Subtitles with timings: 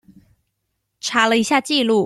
[0.99, 1.99] 查了一下記錄